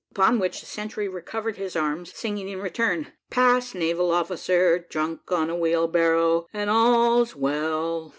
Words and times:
Upon 0.13 0.39
which, 0.39 0.61
the 0.61 0.65
sentry 0.65 1.07
recovered 1.07 1.57
his 1.57 1.75
arms, 1.75 2.11
singing 2.17 2.49
in 2.49 2.59
return, 2.59 3.13
"Pass, 3.29 3.75
naval 3.75 4.09
officer, 4.09 4.79
drunk 4.79 5.31
on 5.31 5.51
a 5.51 5.55
wheelbarrow 5.55 6.47
and 6.51 6.71
all's 6.71 7.35
well!" 7.35 8.09